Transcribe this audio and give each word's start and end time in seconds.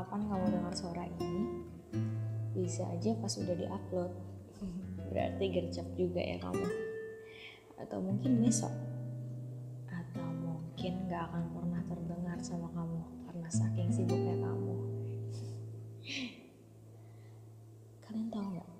kapan 0.00 0.32
kamu 0.32 0.46
dengar 0.48 0.72
suara 0.72 1.04
ini, 1.20 1.60
bisa 2.56 2.88
aja 2.88 3.12
pas 3.20 3.36
udah 3.36 3.52
diupload. 3.52 4.08
Berarti 5.12 5.44
gercep 5.52 5.84
juga 5.92 6.24
ya 6.24 6.40
kamu. 6.40 6.68
Atau 7.76 8.00
mungkin 8.00 8.40
besok. 8.40 8.72
Atau 9.92 10.24
mungkin 10.40 11.04
gak 11.04 11.28
akan 11.28 11.44
pernah 11.52 11.82
terdengar 11.84 12.40
sama 12.40 12.72
kamu 12.72 13.28
karena 13.28 13.48
saking 13.52 13.92
sibuknya 13.92 14.40
kamu. 14.40 14.76
Kalian 18.08 18.28
tahu 18.32 18.46
nggak? 18.56 18.70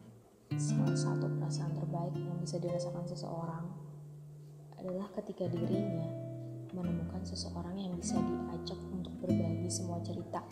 Salah 0.56 0.96
satu 0.96 1.28
perasaan 1.36 1.76
terbaik 1.76 2.16
yang 2.16 2.40
bisa 2.40 2.56
dirasakan 2.56 3.04
seseorang 3.04 3.68
adalah 4.80 5.12
ketika 5.20 5.44
dirinya 5.52 6.08
menemukan 6.72 7.20
seseorang 7.28 7.76
yang 7.76 7.92
bisa 8.00 8.16
diajak 8.16 8.80
untuk 8.88 9.12
berbagi 9.20 9.68
semua 9.68 10.00
cerita, 10.00 10.42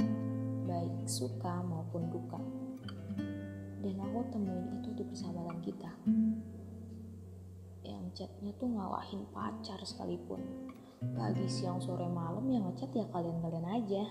baik 0.68 1.08
suka 1.08 1.64
maupun 1.64 2.12
duka. 2.12 2.36
Dan 3.80 3.96
aku 4.04 4.20
temuin 4.28 4.84
itu 4.84 4.92
di 4.92 5.02
persahabatan 5.08 5.58
kita. 5.64 5.90
Yang 7.88 8.04
chatnya 8.12 8.52
tuh 8.60 8.68
ngalahin 8.68 9.24
pacar 9.32 9.80
sekalipun. 9.80 10.44
Pagi, 11.16 11.48
siang, 11.48 11.80
sore, 11.80 12.04
malam 12.10 12.44
yang 12.52 12.68
ngechat 12.68 12.92
ya 12.92 13.08
kalian-kalian 13.08 13.64
aja. 13.64 14.04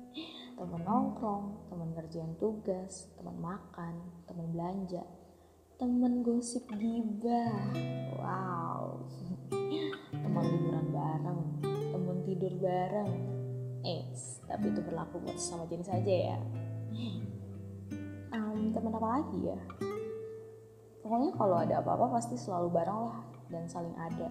temen 0.60 0.82
nongkrong, 0.86 1.68
temen 1.68 1.90
kerjaan 1.92 2.32
tugas, 2.40 3.12
temen 3.20 3.36
makan, 3.36 4.00
temen 4.24 4.56
belanja, 4.56 5.04
temen 5.76 6.24
gosip 6.24 6.64
gibah. 6.80 7.76
Wow. 8.16 9.04
teman 10.22 10.44
liburan 10.48 10.86
bareng, 10.94 11.40
teman 11.92 12.16
tidur 12.24 12.54
bareng. 12.62 13.12
Eh, 13.84 14.04
tapi 14.50 14.74
itu 14.74 14.82
berlaku 14.82 15.22
buat 15.22 15.38
sama 15.38 15.62
jenis 15.70 15.86
aja 15.86 16.34
ya. 16.34 16.38
Um, 18.34 18.74
teman 18.74 18.98
apa 18.98 19.08
lagi 19.22 19.38
ya? 19.46 19.58
Pokoknya 21.06 21.30
kalau 21.38 21.56
ada 21.62 21.74
apa-apa 21.78 22.18
pasti 22.18 22.34
selalu 22.34 22.68
bareng 22.74 23.00
lah 23.06 23.22
dan 23.46 23.70
saling 23.70 23.94
ada. 23.94 24.26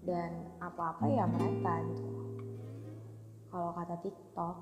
Dan 0.00 0.32
apa-apa 0.64 1.04
ya 1.12 1.28
mereka 1.28 1.84
gitu. 1.92 2.08
Kalau 3.52 3.72
kata 3.76 3.96
TikTok, 4.00 4.56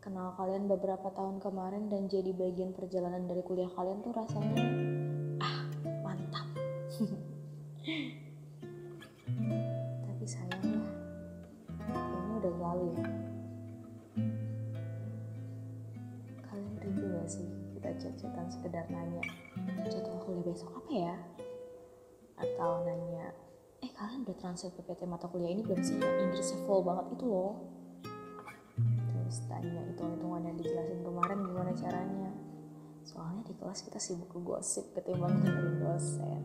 kenal 0.00 0.32
kalian 0.40 0.68
beberapa 0.68 1.12
tahun 1.12 1.40
kemarin 1.40 1.92
dan 1.92 2.08
jadi 2.08 2.32
bagian 2.32 2.72
perjalanan 2.72 3.28
dari 3.28 3.44
kuliah 3.44 3.68
kalian 3.76 4.00
tuh 4.00 4.12
rasanya 4.16 4.56
ah 5.40 5.68
mantap. 6.00 6.46
Tapi 10.04 10.24
sayangnya 10.24 10.80
ini 11.92 12.34
udah 12.40 12.54
lalu 12.60 12.86
ya. 12.96 13.35
Sih 17.26 17.46
kita 17.76 17.90
chat-chatan 17.98 18.46
sekedar 18.48 18.86
nanya 18.88 19.22
jadwal 19.90 20.18
kuliah 20.22 20.44
besok 20.46 20.70
apa 20.82 20.90
ya? 20.92 21.14
Atau 22.36 22.84
nanya, 22.84 23.32
eh 23.80 23.90
kalian 23.94 24.26
udah 24.28 24.36
transfer 24.36 24.70
PPT 24.74 25.08
mata 25.08 25.26
kuliah 25.30 25.52
ini 25.54 25.62
belum 25.64 25.80
sih? 25.80 25.96
Yang 25.96 26.16
Inggrisnya 26.28 26.58
full 26.68 26.82
banget 26.84 27.06
itu 27.16 27.24
loh. 27.24 27.54
Terus 29.08 29.36
tanya 29.48 29.80
hitung-hitungan 29.90 30.42
yang 30.44 30.56
dijelasin 30.60 31.00
kemarin 31.00 31.38
gimana 31.46 31.72
caranya. 31.74 32.30
Soalnya 33.06 33.42
di 33.46 33.54
kelas 33.54 33.80
kita 33.86 33.98
sibuk 34.02 34.28
ke 34.34 34.38
gosip 34.42 34.84
ketimbang 34.92 35.38
dengerin 35.40 35.76
dosen 35.78 36.40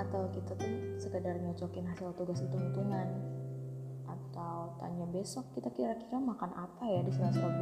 atau 0.00 0.32
kita 0.32 0.56
tuh 0.56 0.72
sekedar 0.96 1.36
nyocokin 1.36 1.84
hasil 1.84 2.16
tugas 2.16 2.40
hitung-hitungan 2.40 3.08
atau 4.08 4.72
tanya 4.80 5.04
besok 5.12 5.44
kita 5.52 5.68
kira-kira 5.76 6.16
makan 6.16 6.56
apa 6.56 6.88
ya 6.88 7.04
di 7.04 7.12
sela-sela 7.12 7.52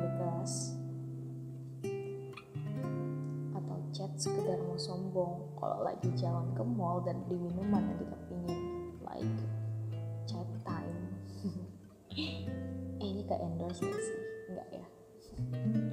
chat 3.99 4.15
sekedar 4.15 4.63
mau 4.63 4.79
sombong 4.79 5.59
kalau 5.59 5.83
lagi 5.83 6.07
jalan 6.15 6.47
ke 6.55 6.63
mall 6.63 7.03
dan 7.03 7.19
beli 7.27 7.51
minuman 7.51 7.83
yang 7.83 7.99
kita 7.99 8.17
pingin 8.31 8.61
like 9.03 9.39
chat 10.23 10.47
time. 10.63 11.19
Eh 13.03 13.07
ini 13.11 13.27
ke 13.27 13.35
endorse 13.35 13.83
gak 13.83 13.99
sih? 13.99 14.19
Enggak 14.55 14.69
ya? 14.71 14.87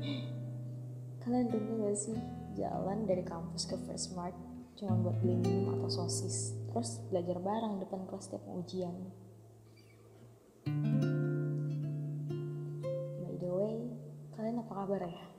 Kalian 1.25 1.49
dulu 1.49 1.89
gak 1.89 1.97
sih? 1.97 2.13
Jalan 2.53 3.09
dari 3.09 3.25
kampus 3.25 3.65
ke 3.65 3.73
First 3.89 4.13
Mart 4.13 4.37
cuma 4.77 4.93
buat 5.01 5.17
beli 5.25 5.41
minum 5.41 5.73
atau 5.81 6.05
sosis 6.05 6.53
terus 6.69 7.01
belajar 7.09 7.41
bareng 7.41 7.81
depan 7.81 8.05
kelas 8.05 8.29
tiap 8.29 8.45
ujian. 8.53 8.93
By 13.17 13.33
the 13.41 13.49
way 13.49 13.81
kalian 14.37 14.61
apa 14.61 14.73
kabar 14.77 15.01
ya 15.09 15.34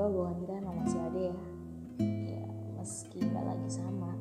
semoga 0.00 0.16
hubungan 0.16 0.36
kita 0.40 0.52
emang 0.64 0.76
masih 0.80 1.00
ada 1.04 1.20
ya. 1.20 1.36
Ya 2.24 2.44
meski 2.80 3.20
gak 3.20 3.44
lagi 3.44 3.68
sama. 3.68 4.16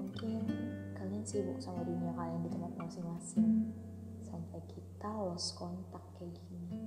Mungkin 0.00 0.48
kalian 0.96 1.24
sibuk 1.28 1.60
sama 1.60 1.84
dunia 1.84 2.16
kalian 2.16 2.40
di 2.40 2.48
tempat 2.48 2.72
masing-masing. 2.80 3.68
Sampai 4.24 4.64
kita 4.64 5.12
lost 5.12 5.60
kontak 5.60 6.00
kayak 6.16 6.32
gini. 6.40 6.80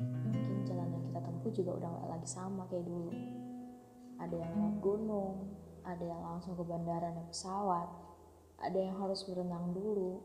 Mungkin 0.00 0.64
jalan 0.64 0.96
yang 0.96 1.04
kita 1.12 1.20
tempuh 1.20 1.52
juga 1.52 1.70
udah 1.76 1.88
gak 1.92 2.08
lagi 2.08 2.28
sama 2.32 2.64
kayak 2.72 2.88
dulu. 2.88 3.12
Ada 4.16 4.32
yang 4.32 4.52
naik 4.56 4.80
gunung 4.80 5.60
ada 5.84 6.04
yang 6.08 6.24
langsung 6.24 6.56
ke 6.56 6.64
bandara 6.64 7.12
naik 7.12 7.36
pesawat 7.36 7.86
ada 8.64 8.78
yang 8.80 8.96
harus 8.96 9.28
berenang 9.28 9.76
dulu 9.76 10.24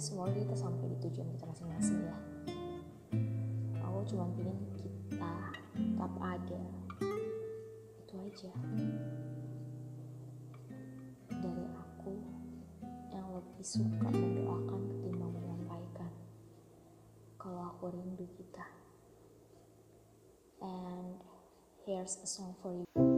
semoga 0.00 0.32
kita 0.32 0.56
sampai 0.56 0.88
di 0.88 0.96
tujuan 1.04 1.28
kita 1.36 1.44
masing-masing 1.44 2.00
ya. 2.08 2.16
Aku 3.84 4.00
cuma 4.08 4.32
pilih 4.32 4.56
kita 4.80 5.34
tetap 5.76 6.12
ada. 6.16 6.62
Itu 8.00 8.14
aja. 8.16 8.52
Dari 11.28 11.66
aku 11.76 12.16
yang 13.12 13.28
lebih 13.28 13.60
suka 13.60 14.08
mendoakan 14.08 14.80
ketimbang 14.88 15.36
menyampaikan. 15.36 16.12
Kalau 17.36 17.76
aku 17.76 17.92
rindu 17.92 18.24
kita. 18.40 18.64
And 20.64 21.20
here's 21.84 22.16
a 22.24 22.28
song 22.28 22.56
for 22.64 22.72
you 22.72 23.09